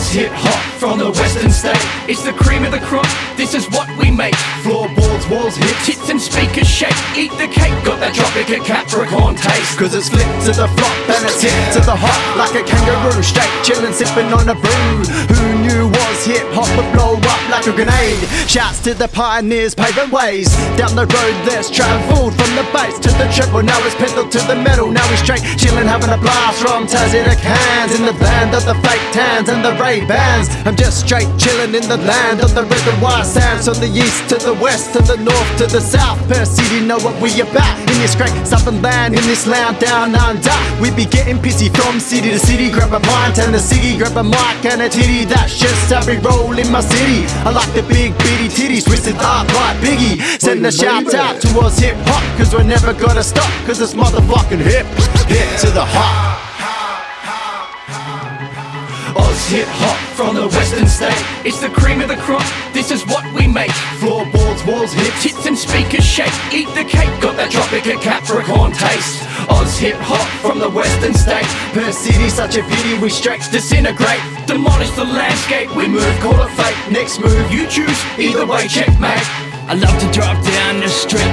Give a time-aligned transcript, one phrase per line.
[0.00, 1.76] Oz hip hop from the western state.
[2.08, 3.04] It's the cream of the crop,
[3.36, 4.34] this is what we make.
[4.64, 6.96] Floorboards, walls, hips, hits and speakers shake.
[7.12, 9.76] Eat the cake, got that tropical Capricorn taste.
[9.76, 13.20] Cause it's flipped to the flop and it's hit to the hot like a kangaroo.
[13.20, 14.92] Straight chillin', sippin' on a brew.
[15.36, 18.24] Who knew was hip hop would blow up like a grenade?
[18.48, 20.48] Shouts to the pioneers paving ways.
[20.80, 23.09] Down the road that's travelled from the base to
[23.40, 23.62] treble.
[23.62, 24.90] Now it's pedal to the metal.
[24.90, 27.96] Now we straight chillin', having a blast from Tassie to Cairns.
[27.96, 30.48] In the land of the fake tans and the Ray Bans.
[30.66, 33.66] I'm just straight chillin' in the land of the red and white sands.
[33.66, 36.18] From the east to the west, to the north to the south.
[36.28, 37.78] Perth city know what we about.
[37.90, 40.58] In this great southern land, in this land down under.
[40.80, 42.70] We be getting pissy from city to city.
[42.70, 45.24] Grab a pint and a ciggy, grab a mic and a titty.
[45.24, 47.24] That's just how we roll in my city.
[47.46, 50.20] I like the big bitty titties, twisted up like Biggie.
[50.40, 53.50] Send a shout out to towards hip hop, cause we're never gonna stop.
[53.66, 54.86] Cause it's motherfucking hip,
[55.30, 56.50] hip to the hop.
[59.16, 61.22] Oz hip hop from the western state.
[61.46, 63.70] It's the cream of the crop, this is what we make.
[64.02, 66.34] Floorboards, walls, hips, hits and speakers shake.
[66.52, 69.22] Eat the cake, got that tropical Capricorn taste.
[69.50, 71.46] Oz hip hop from the western state.
[71.74, 75.74] Perth city, such a pity, we straight Disintegrate, demolish the landscape.
[75.74, 76.78] We move, call it fate.
[76.90, 77.98] Next move, you choose.
[78.18, 79.26] Either way, checkmate.
[79.70, 81.29] I love to drive down the street,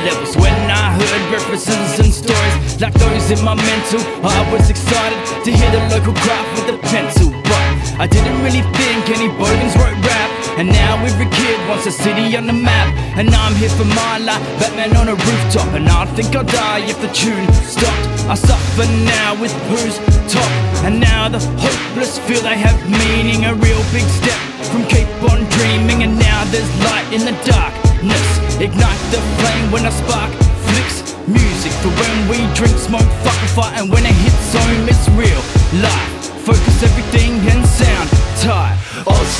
[0.00, 0.26] on another level.
[0.26, 5.18] So when I heard references and stories like those in my mental, I was excited
[5.44, 7.30] to hear the local craft with a pencil.
[7.44, 10.30] But I didn't really think any bogans wrote rap.
[10.58, 12.88] And now every kid wants a city on the map.
[13.16, 15.68] And I'm here for my life, Batman on a rooftop.
[15.74, 18.04] And I think I'll die if the tune stopped.
[18.28, 19.96] I suffer now with who's
[20.28, 20.50] top.
[20.84, 23.44] And now the hopeless feel they have meaning.
[23.44, 26.02] A real big step from keep on dreaming.
[26.02, 28.49] And now there's light in the darkness.
[28.60, 30.30] Ignite the flame when I spark
[30.68, 31.16] flicks.
[31.26, 33.78] Music for when we drink, smoke, fuck and fight.
[33.78, 35.40] And when it hits home, it's real
[35.80, 36.09] life.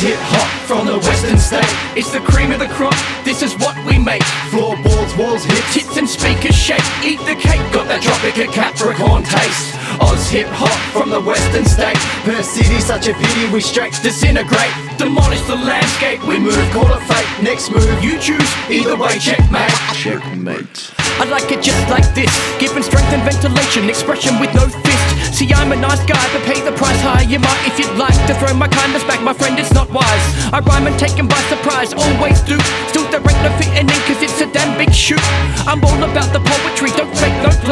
[0.00, 1.68] Hip hop from the western state.
[1.92, 4.22] It's the cream of the crop, this is what we make.
[4.48, 6.80] Floorboards, walls, hips, hits and speakers shake.
[7.04, 9.76] Eat the cake, got that tropical Capricorn taste.
[10.00, 12.00] Oz hip hop from the western state.
[12.24, 16.24] Perth city, such a pity, we straight Disintegrate, demolish the landscape.
[16.24, 17.28] We move, call it fate.
[17.44, 18.48] Next move, you choose.
[18.72, 19.68] Either way, checkmate.
[19.92, 20.99] checkmate.
[21.18, 25.34] I like it just like this, giving strength and ventilation, expression with no fist.
[25.34, 27.22] See, I'm a nice guy, but pay the price high.
[27.22, 30.24] You might, if you'd like, to throw my kindness back, my friend, it's not wise.
[30.52, 32.58] I rhyme and take 'em by surprise, always do.
[32.88, 35.22] Still, there ain't no fitting in, cause it's a damn big shoot.
[35.66, 37.69] I'm all about the poetry, don't fake no plans.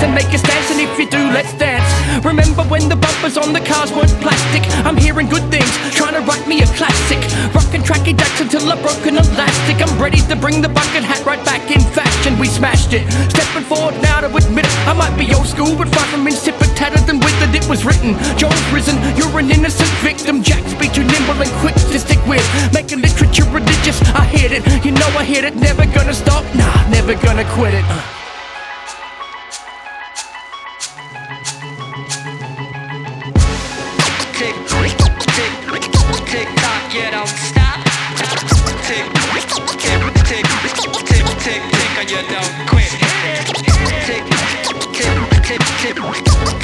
[0.00, 1.84] And make a stance, and if you do, let's dance.
[2.24, 4.64] Remember when the bumpers on the cars weren't plastic?
[4.86, 7.20] I'm hearing good things, trying to write me a classic.
[7.52, 9.76] Rockin' tracky jacks until I broke an elastic.
[9.84, 12.38] I'm ready to bring the bucket hat right back in fashion.
[12.38, 13.04] We smashed it.
[13.28, 14.74] Stepping forward now to admit it.
[14.88, 17.54] I might be old school, but far from insipid, tattered and withered.
[17.54, 18.16] It was written.
[18.40, 20.42] Joel's risen, you're an innocent victim.
[20.42, 22.44] Jaks be too nimble and quick to stick with.
[22.72, 24.64] Making literature religious, I hit it.
[24.82, 25.56] You know I hit it.
[25.56, 27.84] Never gonna stop, nah, never gonna quit it.
[27.84, 28.19] Uh.
[37.20, 37.76] Don't stop.
[38.88, 40.44] Tick, tick, tick,
[41.04, 42.88] tick, tick, tick, and you don't quit.
[44.08, 44.24] Tick,
[44.64, 45.04] tick,
[45.44, 46.00] tick, tick,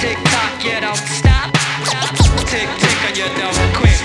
[0.01, 1.53] tick tock, yeah, don't stop.
[2.49, 4.01] Tick, tick, and you don't quit.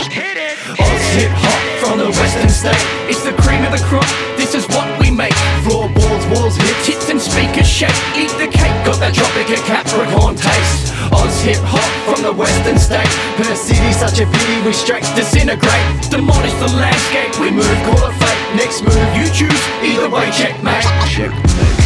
[0.00, 0.56] It.
[0.80, 2.86] Oz hip hop from the western state.
[3.04, 4.08] It's the cream of the crop,
[4.38, 5.34] this is what we make.
[5.62, 8.00] Floorboards, walls, hips, hits and speakers shake.
[8.16, 10.88] Eat the cake, got that tropical Capricorn taste.
[11.12, 15.86] Oz hip hop from the western states Perth city, such a pity we straight disintegrate
[16.10, 20.82] Demolish the landscape, we move, call it fate Next move you choose, either way checkmate
[21.06, 21.30] Check.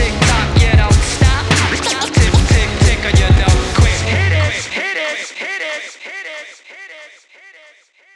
[0.00, 1.44] Tick tock, you don't stop
[2.16, 6.88] Tick, tick, tick, you don't quit Hit it, hit it, hit it, hit it, hit
[6.88, 8.13] it, hit it